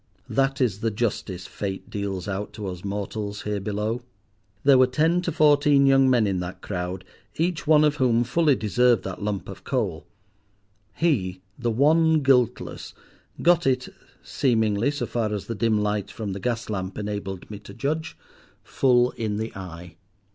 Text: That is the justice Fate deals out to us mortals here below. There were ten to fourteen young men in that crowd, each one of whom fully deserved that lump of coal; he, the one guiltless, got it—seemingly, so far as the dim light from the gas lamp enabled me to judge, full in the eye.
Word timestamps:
That 0.27 0.59
is 0.59 0.79
the 0.79 0.89
justice 0.89 1.45
Fate 1.45 1.91
deals 1.91 2.27
out 2.27 2.53
to 2.53 2.65
us 2.65 2.83
mortals 2.83 3.43
here 3.43 3.59
below. 3.59 4.01
There 4.63 4.79
were 4.79 4.87
ten 4.87 5.21
to 5.21 5.31
fourteen 5.31 5.85
young 5.85 6.09
men 6.09 6.25
in 6.25 6.39
that 6.39 6.59
crowd, 6.63 7.05
each 7.35 7.67
one 7.67 7.83
of 7.83 7.97
whom 7.97 8.23
fully 8.23 8.55
deserved 8.55 9.03
that 9.03 9.21
lump 9.21 9.47
of 9.47 9.63
coal; 9.63 10.07
he, 10.95 11.41
the 11.59 11.69
one 11.69 12.23
guiltless, 12.23 12.95
got 13.43 13.67
it—seemingly, 13.67 14.89
so 14.89 15.05
far 15.05 15.31
as 15.31 15.45
the 15.45 15.53
dim 15.53 15.79
light 15.79 16.09
from 16.09 16.33
the 16.33 16.39
gas 16.39 16.67
lamp 16.67 16.97
enabled 16.97 17.51
me 17.51 17.59
to 17.59 17.71
judge, 17.75 18.17
full 18.63 19.11
in 19.11 19.37
the 19.37 19.55
eye. 19.55 19.97